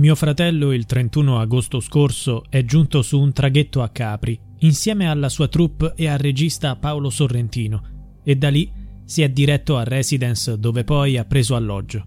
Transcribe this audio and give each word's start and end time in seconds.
Mio 0.00 0.14
fratello 0.14 0.72
il 0.72 0.86
31 0.86 1.40
agosto 1.40 1.78
scorso 1.78 2.44
è 2.48 2.64
giunto 2.64 3.02
su 3.02 3.20
un 3.20 3.34
traghetto 3.34 3.82
a 3.82 3.90
Capri 3.90 4.40
insieme 4.60 5.06
alla 5.06 5.28
sua 5.28 5.46
troupe 5.46 5.92
e 5.94 6.08
al 6.08 6.16
regista 6.16 6.74
Paolo 6.76 7.10
Sorrentino 7.10 8.18
e 8.24 8.34
da 8.34 8.48
lì 8.48 8.72
si 9.04 9.20
è 9.20 9.28
diretto 9.28 9.76
a 9.76 9.84
Residence 9.84 10.58
dove 10.58 10.84
poi 10.84 11.18
ha 11.18 11.26
preso 11.26 11.54
alloggio. 11.54 12.06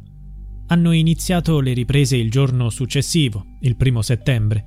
Hanno 0.69 0.91
iniziato 0.91 1.59
le 1.59 1.73
riprese 1.73 2.17
il 2.17 2.31
giorno 2.31 2.71
successivo, 2.71 3.45
il 3.59 3.75
primo 3.75 4.01
settembre. 4.01 4.65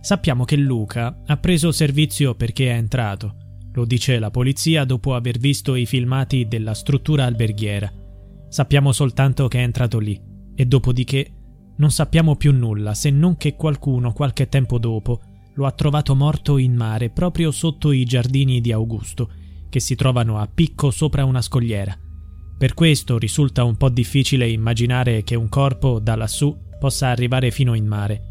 Sappiamo 0.00 0.44
che 0.46 0.56
Luca 0.56 1.20
ha 1.26 1.36
preso 1.36 1.72
servizio 1.72 2.34
perché 2.34 2.70
è 2.70 2.74
entrato. 2.74 3.36
Lo 3.74 3.84
dice 3.84 4.18
la 4.18 4.30
polizia 4.30 4.86
dopo 4.86 5.14
aver 5.14 5.36
visto 5.36 5.74
i 5.74 5.84
filmati 5.84 6.48
della 6.48 6.72
struttura 6.72 7.26
alberghiera. 7.26 7.92
Sappiamo 8.48 8.92
soltanto 8.92 9.46
che 9.48 9.58
è 9.58 9.62
entrato 9.62 9.98
lì 9.98 10.18
e 10.54 10.64
dopodiché 10.64 11.34
non 11.82 11.90
sappiamo 11.90 12.36
più 12.36 12.52
nulla 12.52 12.94
se 12.94 13.10
non 13.10 13.36
che 13.36 13.56
qualcuno 13.56 14.12
qualche 14.12 14.48
tempo 14.48 14.78
dopo 14.78 15.20
lo 15.54 15.66
ha 15.66 15.72
trovato 15.72 16.14
morto 16.14 16.56
in 16.56 16.74
mare 16.74 17.10
proprio 17.10 17.50
sotto 17.50 17.90
i 17.90 18.04
giardini 18.04 18.60
di 18.60 18.70
Augusto, 18.70 19.28
che 19.68 19.80
si 19.80 19.96
trovano 19.96 20.38
a 20.38 20.46
picco 20.46 20.92
sopra 20.92 21.24
una 21.24 21.42
scogliera. 21.42 21.98
Per 22.56 22.74
questo 22.74 23.18
risulta 23.18 23.64
un 23.64 23.76
po' 23.76 23.88
difficile 23.88 24.48
immaginare 24.48 25.24
che 25.24 25.34
un 25.34 25.48
corpo 25.48 25.98
da 25.98 26.14
lassù 26.14 26.56
possa 26.78 27.08
arrivare 27.08 27.50
fino 27.50 27.74
in 27.74 27.86
mare. 27.86 28.22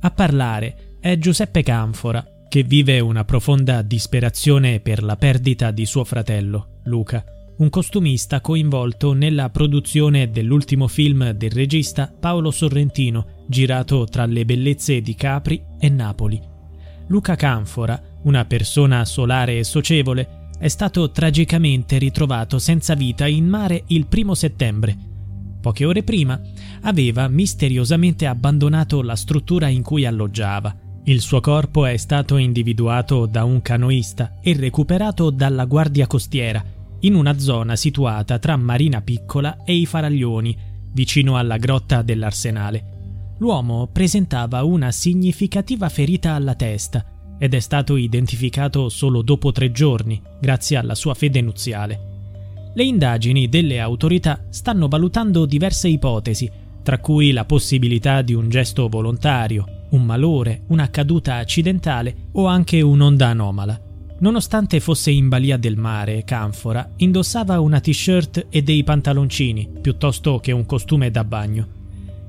A 0.00 0.10
parlare 0.10 0.98
è 1.00 1.16
Giuseppe 1.16 1.62
Canfora, 1.62 2.22
che 2.50 2.64
vive 2.64 3.00
una 3.00 3.24
profonda 3.24 3.80
disperazione 3.80 4.80
per 4.80 5.02
la 5.02 5.16
perdita 5.16 5.70
di 5.70 5.86
suo 5.86 6.04
fratello, 6.04 6.80
Luca 6.84 7.24
un 7.58 7.70
costumista 7.70 8.42
coinvolto 8.42 9.14
nella 9.14 9.48
produzione 9.48 10.30
dell'ultimo 10.30 10.88
film 10.88 11.30
del 11.30 11.50
regista 11.50 12.12
Paolo 12.18 12.50
Sorrentino, 12.50 13.44
girato 13.46 14.04
tra 14.04 14.26
le 14.26 14.44
bellezze 14.44 15.00
di 15.00 15.14
Capri 15.14 15.62
e 15.78 15.88
Napoli. 15.88 16.38
Luca 17.06 17.34
Canfora, 17.34 18.00
una 18.24 18.44
persona 18.44 19.04
solare 19.06 19.58
e 19.58 19.64
socievole, 19.64 20.50
è 20.58 20.68
stato 20.68 21.10
tragicamente 21.10 21.96
ritrovato 21.96 22.58
senza 22.58 22.94
vita 22.94 23.26
in 23.26 23.46
mare 23.46 23.84
il 23.86 24.06
primo 24.06 24.34
settembre. 24.34 24.96
Poche 25.60 25.86
ore 25.86 26.02
prima 26.02 26.38
aveva 26.82 27.26
misteriosamente 27.28 28.26
abbandonato 28.26 29.00
la 29.00 29.16
struttura 29.16 29.68
in 29.68 29.82
cui 29.82 30.04
alloggiava. 30.04 30.76
Il 31.04 31.20
suo 31.20 31.40
corpo 31.40 31.86
è 31.86 31.96
stato 31.96 32.36
individuato 32.36 33.24
da 33.24 33.44
un 33.44 33.62
canoista 33.62 34.34
e 34.42 34.54
recuperato 34.54 35.30
dalla 35.30 35.64
guardia 35.64 36.06
costiera 36.06 36.74
in 37.00 37.14
una 37.14 37.38
zona 37.38 37.76
situata 37.76 38.38
tra 38.38 38.56
Marina 38.56 39.00
Piccola 39.00 39.62
e 39.64 39.74
i 39.74 39.86
Faraglioni, 39.86 40.56
vicino 40.92 41.36
alla 41.36 41.56
grotta 41.56 42.02
dell'Arsenale. 42.02 43.34
L'uomo 43.38 43.88
presentava 43.92 44.64
una 44.64 44.90
significativa 44.90 45.88
ferita 45.88 46.32
alla 46.32 46.54
testa 46.54 47.04
ed 47.38 47.52
è 47.52 47.60
stato 47.60 47.96
identificato 47.96 48.88
solo 48.88 49.20
dopo 49.20 49.52
tre 49.52 49.70
giorni, 49.70 50.20
grazie 50.40 50.78
alla 50.78 50.94
sua 50.94 51.12
fede 51.14 51.42
nuziale. 51.42 52.14
Le 52.74 52.84
indagini 52.84 53.48
delle 53.48 53.78
autorità 53.78 54.46
stanno 54.48 54.88
valutando 54.88 55.44
diverse 55.44 55.88
ipotesi, 55.88 56.50
tra 56.82 56.98
cui 56.98 57.32
la 57.32 57.44
possibilità 57.44 58.22
di 58.22 58.32
un 58.32 58.48
gesto 58.48 58.88
volontario, 58.88 59.86
un 59.90 60.04
malore, 60.04 60.62
una 60.68 60.88
caduta 60.88 61.36
accidentale 61.36 62.28
o 62.32 62.46
anche 62.46 62.80
un'onda 62.80 63.28
anomala. 63.28 63.80
Nonostante 64.18 64.80
fosse 64.80 65.10
in 65.10 65.28
balia 65.28 65.58
del 65.58 65.76
mare, 65.76 66.24
Canfora 66.24 66.92
indossava 66.96 67.60
una 67.60 67.80
t-shirt 67.80 68.46
e 68.48 68.62
dei 68.62 68.82
pantaloncini 68.82 69.68
piuttosto 69.80 70.38
che 70.38 70.52
un 70.52 70.64
costume 70.64 71.10
da 71.10 71.22
bagno. 71.22 71.74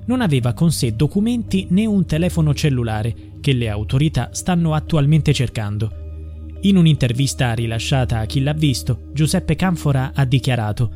Non 0.05 0.19
aveva 0.19 0.51
con 0.51 0.71
sé 0.71 0.95
documenti 0.95 1.67
né 1.69 1.85
un 1.85 2.05
telefono 2.05 2.53
cellulare 2.53 3.15
che 3.39 3.53
le 3.53 3.69
autorità 3.69 4.29
stanno 4.33 4.73
attualmente 4.73 5.33
cercando. 5.33 6.05
In 6.61 6.75
un'intervista 6.75 7.53
rilasciata 7.53 8.19
a 8.19 8.25
chi 8.25 8.41
l'ha 8.41 8.53
visto, 8.53 9.03
Giuseppe 9.13 9.55
Canfora 9.55 10.11
ha 10.13 10.25
dichiarato 10.25 10.91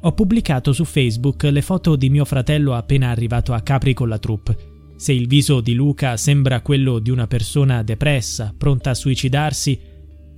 Ho 0.00 0.12
pubblicato 0.12 0.74
su 0.74 0.84
Facebook 0.84 1.44
le 1.44 1.62
foto 1.62 1.96
di 1.96 2.10
mio 2.10 2.26
fratello 2.26 2.74
appena 2.74 3.08
arrivato 3.08 3.54
a 3.54 3.60
Capri 3.60 3.94
con 3.94 4.08
la 4.10 4.18
troupe. 4.18 4.56
Se 4.96 5.12
il 5.12 5.26
viso 5.26 5.60
di 5.60 5.74
Luca 5.74 6.16
sembra 6.16 6.60
quello 6.60 6.98
di 6.98 7.10
una 7.10 7.26
persona 7.26 7.82
depressa, 7.82 8.52
pronta 8.56 8.90
a 8.90 8.94
suicidarsi, 8.94 9.87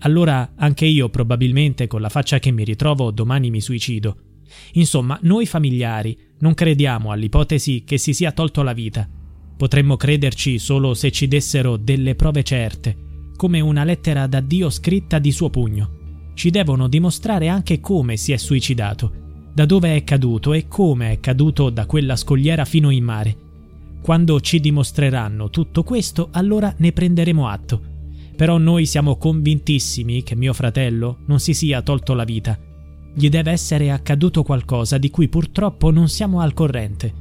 allora 0.01 0.53
anche 0.57 0.87
io 0.87 1.09
probabilmente 1.09 1.87
con 1.87 2.01
la 2.01 2.09
faccia 2.09 2.39
che 2.39 2.51
mi 2.51 2.65
ritrovo 2.65 3.11
domani 3.11 3.51
mi 3.51 3.61
suicido. 3.61 4.17
Insomma, 4.73 5.19
noi 5.23 5.47
familiari 5.47 6.17
non 6.39 6.55
crediamo 6.55 7.11
all'ipotesi 7.11 7.85
che 7.85 7.99
si 7.99 8.13
sia 8.13 8.33
tolto 8.33 8.63
la 8.63 8.73
vita. 8.73 9.09
Potremmo 9.57 9.97
crederci 9.97 10.59
solo 10.59 10.95
se 10.95 11.11
ci 11.11 11.29
dessero 11.29 11.77
delle 11.77 12.15
prove 12.15 12.43
certe, 12.43 12.97
come 13.37 13.61
una 13.61 13.85
lettera 13.85 14.27
d'addio 14.27 14.71
scritta 14.71 15.19
di 15.19 15.33
suo 15.33 15.51
pugno. 15.51 15.99
Ci 16.35 16.51
devono 16.51 16.89
dimostrare 16.89 17.49
anche 17.49 17.81
come 17.81 18.17
si 18.17 18.33
è 18.33 18.39
suicidato, 18.39 19.13
da 19.53 19.67
dove 19.67 19.97
è 19.97 20.05
caduto 20.05 20.55
e 20.55 20.67
come 20.67 21.13
è 21.13 21.21
caduto 21.21 21.69
da 21.69 21.85
quella 21.85 22.17
scogliera 22.17 22.65
fino 22.65 22.89
in 22.89 23.05
mare. 23.05 23.37
Quando 24.01 24.41
ci 24.41 24.61
dimostreranno 24.61 25.51
tutto 25.51 25.83
questo, 25.83 26.29
allora 26.33 26.75
ne 26.79 26.93
prenderemo 26.93 27.47
atto 27.47 27.90
però 28.41 28.57
noi 28.57 28.87
siamo 28.87 29.19
convintissimi 29.19 30.23
che 30.23 30.35
mio 30.35 30.55
fratello 30.55 31.19
non 31.27 31.41
si 31.41 31.53
sia 31.53 31.83
tolto 31.83 32.15
la 32.15 32.25
vita. 32.25 32.59
Gli 33.13 33.29
deve 33.29 33.51
essere 33.51 33.91
accaduto 33.91 34.43
qualcosa 34.43 34.97
di 34.97 35.11
cui 35.11 35.29
purtroppo 35.29 35.91
non 35.91 36.09
siamo 36.09 36.41
al 36.41 36.55
corrente. 36.55 37.13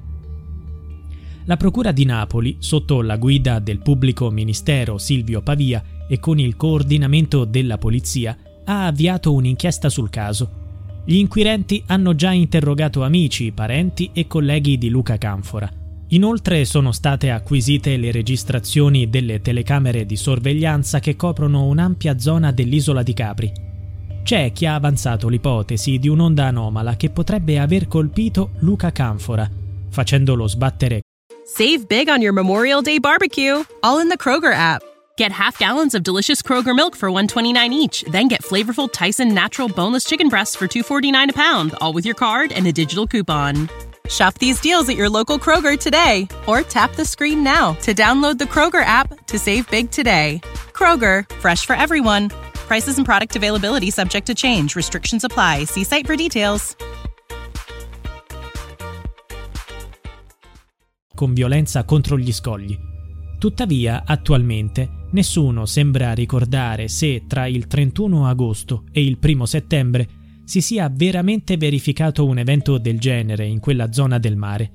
La 1.44 1.58
Procura 1.58 1.92
di 1.92 2.06
Napoli, 2.06 2.56
sotto 2.60 3.02
la 3.02 3.18
guida 3.18 3.60
del 3.60 3.80
pubblico 3.80 4.32
ministero 4.32 4.98
Silvio 4.98 5.42
Pavia 5.42 5.84
e 6.08 6.22
con 6.22 6.40
il 6.40 6.56
coordinamento 6.56 7.44
della 7.44 7.78
polizia, 7.78 8.38
ha 8.64 8.86
avviato 8.86 9.34
un'inchiesta 9.34 9.90
sul 9.90 10.10
caso. 10.10 11.02
Gli 11.04 11.16
inquirenti 11.16 11.84
hanno 11.88 12.16
già 12.16 12.32
interrogato 12.32 13.04
amici, 13.04 13.52
parenti 13.52 14.10
e 14.14 14.26
colleghi 14.26 14.78
di 14.78 14.88
Luca 14.88 15.18
Canfora. 15.18 15.70
Inoltre 16.12 16.66
sono 16.66 16.92
state 16.92 17.30
acquisite 17.30 17.96
le 17.98 18.12
registrazioni 18.12 19.10
delle 19.10 19.42
telecamere 19.42 20.08
di 20.08 20.16
sorveglianza 20.16 21.00
che 21.00 21.16
coprono 21.16 21.66
un'ampia 21.66 22.18
zona 22.18 22.52
dell'isola 22.52 23.04
di 23.04 23.14
Capri. 23.14 23.52
C'è 24.24 24.52
chi 24.52 24.66
ha 24.66 24.74
avanzato 24.74 25.28
l'ipotesi 25.28 26.00
di 26.00 26.08
un'onda 26.08 26.46
anomala 26.46 26.96
che 26.96 27.12
potrebbe 27.12 27.60
aver 27.60 27.88
colpito 27.88 28.52
Luca 28.60 28.92
Canfora, 28.92 29.48
facendolo 29.90 30.48
sbattere. 30.48 31.02
Save 31.46 31.86
big 31.88 32.08
on 32.08 32.22
your 32.22 32.34
Memorial 32.34 32.82
Day 32.82 33.00
barbecue, 33.00 33.64
all 33.82 34.00
in 34.00 34.08
the 34.10 34.18
Kroger 34.18 34.54
app. 34.54 34.82
Get 35.16 35.32
half 35.32 35.60
gallons 35.60 35.94
of 35.94 36.02
delicious 36.02 36.42
Kroger 36.42 36.74
milk 36.74 36.96
for 36.96 37.10
129 37.10 37.72
each, 37.72 38.04
then 38.12 38.28
get 38.28 38.42
flavorful 38.42 38.92
Tyson 38.92 39.34
natural 39.34 39.68
boneless 39.68 40.06
chicken 40.06 40.30
breasts 40.30 40.56
for 40.56 40.68
249 40.68 41.30
a 41.30 41.34
pound, 41.34 41.76
all 41.82 41.94
with 41.94 42.06
your 42.06 42.16
card 42.16 42.52
and 42.52 42.66
a 42.66 42.72
digital 42.72 43.06
coupon. 43.06 43.70
Shop 44.10 44.38
these 44.40 44.60
deals 44.60 44.90
at 44.90 44.96
your 44.96 45.10
local 45.10 45.38
Kroger 45.38 45.78
today 45.78 46.28
or 46.48 46.62
tap 46.62 46.96
the 46.96 47.06
screen 47.06 47.44
now 47.44 47.74
to 47.82 47.94
download 47.94 48.38
the 48.38 48.46
Kroger 48.46 48.84
app 48.84 49.28
to 49.28 49.38
save 49.38 49.70
big 49.70 49.92
today. 49.92 50.42
Kroger, 50.74 51.30
fresh 51.40 51.66
for 51.66 51.76
everyone. 51.76 52.30
Prices 52.68 52.98
and 52.98 53.06
product 53.06 53.36
availability 53.36 53.92
subject 53.92 54.28
to 54.28 54.36
change. 54.36 54.76
Restrictions 54.76 55.24
apply. 55.24 55.66
See 55.66 55.84
site 55.84 56.08
for 56.08 56.16
details. 56.16 56.76
con 61.20 61.34
violenza 61.34 61.84
contro 61.84 62.18
gli 62.18 62.32
scogli. 62.32 62.80
Tuttavia, 63.40 64.04
attualmente, 64.06 65.08
nessuno 65.12 65.66
sembra 65.66 66.14
ricordare 66.14 66.88
se 66.88 67.26
tra 67.28 67.46
il 67.46 67.68
31 67.68 68.26
agosto 68.26 68.86
e 68.94 69.04
il 69.04 69.18
1 69.22 69.46
settembre 69.46 70.08
si 70.50 70.62
sia 70.62 70.92
veramente 70.92 71.58
verificato 71.58 72.26
un 72.26 72.40
evento 72.40 72.80
del 72.80 72.98
genere 72.98 73.46
in 73.46 73.60
quella 73.60 73.92
zona 73.92 74.18
del 74.18 74.36
mare. 74.36 74.72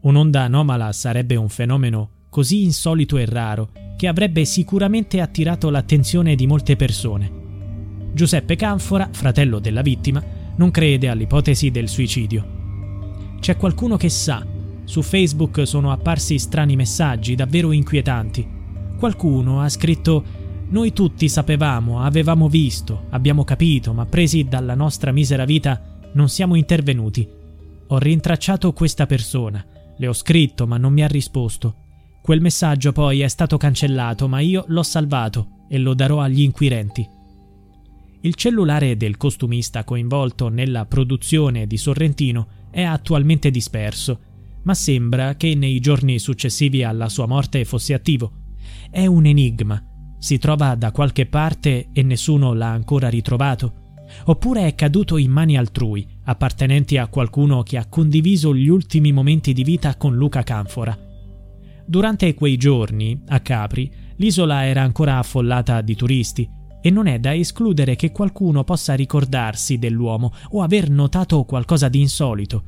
Un'onda 0.00 0.42
anomala 0.42 0.90
sarebbe 0.90 1.36
un 1.36 1.48
fenomeno 1.48 2.24
così 2.28 2.64
insolito 2.64 3.16
e 3.16 3.24
raro 3.24 3.70
che 3.96 4.08
avrebbe 4.08 4.44
sicuramente 4.44 5.20
attirato 5.20 5.70
l'attenzione 5.70 6.34
di 6.34 6.48
molte 6.48 6.74
persone. 6.74 7.30
Giuseppe 8.12 8.56
Canfora, 8.56 9.08
fratello 9.12 9.60
della 9.60 9.82
vittima, 9.82 10.20
non 10.56 10.72
crede 10.72 11.08
all'ipotesi 11.08 11.70
del 11.70 11.88
suicidio. 11.88 13.36
C'è 13.38 13.56
qualcuno 13.56 13.96
che 13.96 14.08
sa. 14.08 14.44
Su 14.82 15.00
Facebook 15.00 15.64
sono 15.64 15.92
apparsi 15.92 16.40
strani 16.40 16.74
messaggi 16.74 17.36
davvero 17.36 17.70
inquietanti. 17.70 18.44
Qualcuno 18.98 19.60
ha 19.60 19.68
scritto 19.68 20.24
Noi 20.68 20.92
tutti 20.92 21.28
sapevamo, 21.28 22.00
avevamo 22.00 22.48
visto, 22.48 23.06
abbiamo 23.10 23.44
capito, 23.44 23.92
ma 23.92 24.06
presi 24.06 24.44
dalla 24.44 24.74
nostra 24.74 25.12
misera 25.12 25.44
vita 25.44 26.00
non 26.14 26.28
siamo 26.28 26.54
intervenuti. 26.54 27.28
Ho 27.88 27.98
rintracciato 27.98 28.72
questa 28.72 29.06
persona, 29.06 29.64
le 29.96 30.08
ho 30.08 30.12
scritto 30.12 30.66
ma 30.66 30.76
non 30.76 30.92
mi 30.92 31.02
ha 31.02 31.08
risposto. 31.08 31.76
Quel 32.22 32.40
messaggio 32.40 32.92
poi 32.92 33.20
è 33.20 33.28
stato 33.28 33.56
cancellato, 33.56 34.26
ma 34.28 34.40
io 34.40 34.64
l'ho 34.68 34.82
salvato 34.82 35.66
e 35.68 35.78
lo 35.78 35.94
darò 35.94 36.20
agli 36.20 36.40
inquirenti. 36.40 37.06
Il 38.22 38.34
cellulare 38.34 38.96
del 38.96 39.18
costumista 39.18 39.84
coinvolto 39.84 40.48
nella 40.48 40.86
produzione 40.86 41.66
di 41.66 41.76
Sorrentino 41.76 42.46
è 42.70 42.82
attualmente 42.82 43.50
disperso, 43.50 44.18
ma 44.62 44.72
sembra 44.72 45.36
che 45.36 45.54
nei 45.54 45.78
giorni 45.78 46.18
successivi 46.18 46.82
alla 46.82 47.10
sua 47.10 47.26
morte 47.26 47.66
fosse 47.66 47.92
attivo. 47.92 48.32
È 48.90 49.04
un 49.04 49.26
enigma. 49.26 49.93
Si 50.24 50.38
trova 50.38 50.74
da 50.74 50.90
qualche 50.90 51.26
parte 51.26 51.88
e 51.92 52.02
nessuno 52.02 52.54
l'ha 52.54 52.70
ancora 52.70 53.10
ritrovato. 53.10 54.04
Oppure 54.24 54.66
è 54.66 54.74
caduto 54.74 55.18
in 55.18 55.30
mani 55.30 55.58
altrui, 55.58 56.08
appartenenti 56.24 56.96
a 56.96 57.08
qualcuno 57.08 57.62
che 57.62 57.76
ha 57.76 57.84
condiviso 57.90 58.54
gli 58.54 58.68
ultimi 58.68 59.12
momenti 59.12 59.52
di 59.52 59.62
vita 59.62 59.96
con 59.96 60.16
Luca 60.16 60.42
Canfora. 60.42 60.96
Durante 61.84 62.32
quei 62.32 62.56
giorni, 62.56 63.20
a 63.26 63.40
Capri, 63.40 63.92
l'isola 64.16 64.64
era 64.64 64.80
ancora 64.80 65.18
affollata 65.18 65.82
di 65.82 65.94
turisti 65.94 66.48
e 66.80 66.88
non 66.88 67.06
è 67.06 67.18
da 67.18 67.34
escludere 67.34 67.94
che 67.94 68.10
qualcuno 68.10 68.64
possa 68.64 68.94
ricordarsi 68.94 69.76
dell'uomo 69.76 70.32
o 70.52 70.62
aver 70.62 70.88
notato 70.88 71.44
qualcosa 71.44 71.90
di 71.90 72.00
insolito. 72.00 72.64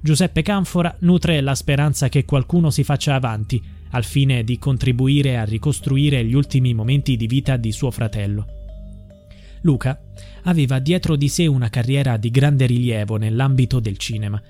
Giuseppe 0.00 0.40
Canfora 0.40 0.96
nutre 1.00 1.42
la 1.42 1.54
speranza 1.54 2.08
che 2.08 2.24
qualcuno 2.24 2.70
si 2.70 2.82
faccia 2.82 3.14
avanti, 3.14 3.62
al 3.94 4.04
fine 4.04 4.44
di 4.44 4.58
contribuire 4.58 5.38
a 5.38 5.44
ricostruire 5.44 6.24
gli 6.24 6.34
ultimi 6.34 6.74
momenti 6.74 7.16
di 7.16 7.26
vita 7.26 7.56
di 7.56 7.72
suo 7.72 7.90
fratello. 7.90 8.46
Luca 9.62 9.98
aveva 10.42 10.78
dietro 10.78 11.16
di 11.16 11.28
sé 11.28 11.46
una 11.46 11.70
carriera 11.70 12.16
di 12.16 12.30
grande 12.30 12.66
rilievo 12.66 13.16
nell'ambito 13.16 13.80
del 13.80 13.96
cinema 13.96 14.40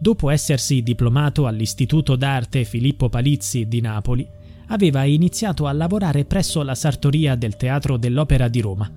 dopo 0.00 0.30
essersi 0.30 0.82
diplomato 0.82 1.46
all'Istituto 1.46 2.16
d'arte 2.16 2.64
Filippo 2.64 3.10
Palizzi 3.10 3.68
di 3.68 3.82
Napoli, 3.82 4.26
aveva 4.68 5.04
iniziato 5.04 5.66
a 5.66 5.72
lavorare 5.72 6.24
presso 6.24 6.62
la 6.62 6.74
sartoria 6.74 7.34
del 7.34 7.56
Teatro 7.56 7.98
dell'Opera 7.98 8.48
di 8.48 8.60
Roma. 8.60 8.90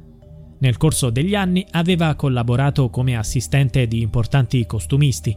Nel 0.60 0.78
corso 0.78 1.10
degli 1.10 1.36
anni 1.36 1.66
aveva 1.72 2.16
collaborato 2.16 2.90
come 2.90 3.18
assistente 3.18 3.86
di 3.86 4.00
importanti 4.00 4.66
costumisti. 4.66 5.36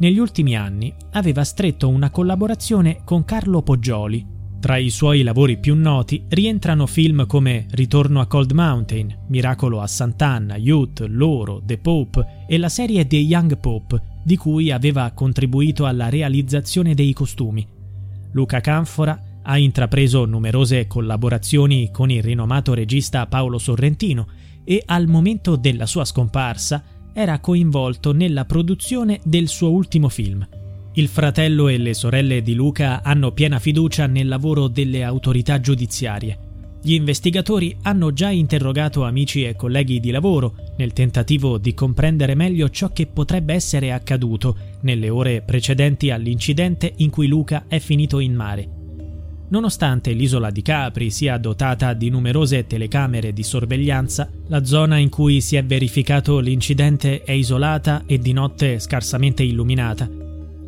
Negli 0.00 0.18
ultimi 0.18 0.56
anni 0.56 0.94
aveva 1.12 1.44
stretto 1.44 1.86
una 1.86 2.08
collaborazione 2.08 3.02
con 3.04 3.22
Carlo 3.26 3.60
Poggioli. 3.60 4.26
Tra 4.58 4.78
i 4.78 4.88
suoi 4.88 5.22
lavori 5.22 5.58
più 5.58 5.74
noti 5.74 6.24
rientrano 6.28 6.86
film 6.86 7.26
come 7.26 7.66
Ritorno 7.70 8.20
a 8.20 8.26
Cold 8.26 8.52
Mountain, 8.52 9.26
Miracolo 9.28 9.82
a 9.82 9.86
Sant'Anna, 9.86 10.56
Youth, 10.56 11.04
Loro, 11.06 11.60
The 11.62 11.76
Pope 11.76 12.46
e 12.48 12.56
la 12.56 12.70
serie 12.70 13.06
The 13.06 13.16
Young 13.16 13.58
Pope, 13.58 14.00
di 14.24 14.38
cui 14.38 14.70
aveva 14.70 15.10
contribuito 15.10 15.84
alla 15.84 16.08
realizzazione 16.08 16.94
dei 16.94 17.12
costumi. 17.12 17.66
Luca 18.32 18.62
Canfora 18.62 19.22
ha 19.42 19.58
intrapreso 19.58 20.24
numerose 20.24 20.86
collaborazioni 20.86 21.90
con 21.90 22.10
il 22.10 22.22
rinomato 22.22 22.72
regista 22.72 23.26
Paolo 23.26 23.58
Sorrentino 23.58 24.28
e 24.64 24.82
al 24.86 25.08
momento 25.08 25.56
della 25.56 25.84
sua 25.84 26.06
scomparsa 26.06 26.82
era 27.12 27.38
coinvolto 27.38 28.12
nella 28.12 28.44
produzione 28.44 29.20
del 29.24 29.48
suo 29.48 29.70
ultimo 29.70 30.08
film. 30.08 30.46
Il 30.94 31.08
fratello 31.08 31.68
e 31.68 31.78
le 31.78 31.94
sorelle 31.94 32.42
di 32.42 32.54
Luca 32.54 33.02
hanno 33.02 33.32
piena 33.32 33.58
fiducia 33.58 34.06
nel 34.06 34.28
lavoro 34.28 34.68
delle 34.68 35.04
autorità 35.04 35.60
giudiziarie 35.60 36.48
gli 36.82 36.94
investigatori 36.94 37.76
hanno 37.82 38.12
già 38.12 38.30
interrogato 38.30 39.04
amici 39.04 39.44
e 39.44 39.54
colleghi 39.54 40.00
di 40.00 40.10
lavoro 40.10 40.54
nel 40.76 40.94
tentativo 40.94 41.58
di 41.58 41.74
comprendere 41.74 42.34
meglio 42.34 42.70
ciò 42.70 42.88
che 42.88 43.06
potrebbe 43.06 43.52
essere 43.52 43.92
accaduto 43.92 44.56
nelle 44.80 45.10
ore 45.10 45.42
precedenti 45.42 46.10
all'incidente 46.10 46.94
in 46.96 47.10
cui 47.10 47.26
Luca 47.26 47.64
è 47.68 47.78
finito 47.80 48.18
in 48.18 48.34
mare. 48.34 48.79
Nonostante 49.50 50.12
l'isola 50.12 50.50
di 50.50 50.62
Capri 50.62 51.10
sia 51.10 51.36
dotata 51.38 51.92
di 51.92 52.08
numerose 52.08 52.66
telecamere 52.66 53.32
di 53.32 53.42
sorveglianza, 53.42 54.30
la 54.48 54.64
zona 54.64 54.98
in 54.98 55.08
cui 55.08 55.40
si 55.40 55.56
è 55.56 55.64
verificato 55.64 56.38
l'incidente 56.38 57.22
è 57.22 57.32
isolata 57.32 58.02
e 58.06 58.18
di 58.18 58.32
notte 58.32 58.78
scarsamente 58.78 59.42
illuminata 59.42 60.20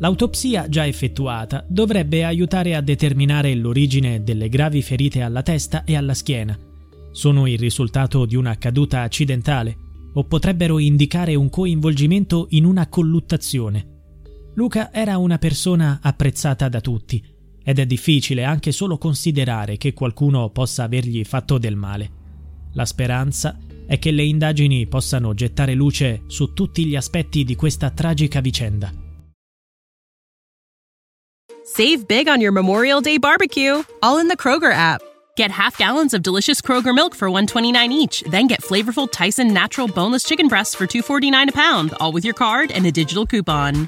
L'autopsia 0.03 0.67
già 0.67 0.85
effettuata 0.85 1.63
dovrebbe 1.65 2.25
aiutare 2.25 2.75
a 2.75 2.81
determinare 2.81 3.55
l'origine 3.55 4.21
delle 4.21 4.49
gravi 4.49 4.81
ferite 4.81 5.21
alla 5.21 5.43
testa 5.43 5.85
e 5.85 5.95
alla 5.95 6.13
schiena. 6.13 6.57
Sono 7.11 7.47
il 7.47 7.57
risultato 7.57 8.25
di 8.25 8.35
una 8.35 8.57
caduta 8.57 9.01
accidentale 9.01 9.77
o 10.13 10.25
potrebbero 10.25 10.77
indicare 10.79 11.35
un 11.35 11.49
coinvolgimento 11.49 12.47
in 12.49 12.65
una 12.65 12.87
colluttazione. 12.87 13.91
Luca 14.55 14.91
era 14.91 15.17
una 15.17 15.37
persona 15.37 15.99
apprezzata 16.01 16.67
da 16.67 16.81
tutti 16.81 17.23
ed 17.63 17.79
è 17.79 17.85
difficile 17.85 18.43
anche 18.43 18.71
solo 18.71 18.97
considerare 18.97 19.77
che 19.77 19.93
qualcuno 19.93 20.49
possa 20.49 20.83
avergli 20.83 21.23
fatto 21.23 21.57
del 21.57 21.75
male. 21.75 22.21
La 22.73 22.85
speranza 22.85 23.57
è 23.85 23.99
che 23.99 24.11
le 24.11 24.23
indagini 24.23 24.87
possano 24.87 25.33
gettare 25.33 25.73
luce 25.73 26.23
su 26.27 26.53
tutti 26.53 26.85
gli 26.85 26.95
aspetti 26.95 27.43
di 27.43 27.55
questa 27.55 27.89
tragica 27.89 28.41
vicenda. 28.41 28.91
Save 31.65 32.05
big 32.05 32.27
on 32.27 32.39
your 32.39 32.51
Memorial 32.51 33.01
Day 33.01 33.17
barbecue, 33.17 33.83
all 34.01 34.19
in 34.19 34.27
the 34.27 34.35
Kroger 34.35 34.73
app. 34.73 35.01
Get 35.35 35.49
half 35.49 35.77
gallons 35.77 36.13
of 36.13 36.21
delicious 36.21 36.61
Kroger 36.61 36.93
milk 36.93 37.15
for 37.15 37.29
129 37.29 37.91
each, 37.91 38.23
then 38.29 38.47
get 38.47 38.61
flavorful 38.61 39.09
Tyson 39.09 39.53
natural 39.53 39.87
boneless 39.87 40.23
chicken 40.23 40.47
breasts 40.47 40.75
for 40.75 40.85
249 40.85 41.49
a 41.49 41.51
pound, 41.51 41.93
all 41.99 42.11
with 42.11 42.23
your 42.23 42.35
card 42.35 42.71
and 42.71 42.85
a 42.85 42.91
digital 42.91 43.25
coupon. 43.25 43.87